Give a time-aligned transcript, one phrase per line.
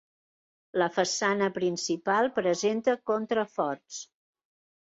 [0.81, 4.01] La façana principal presenta contraforts.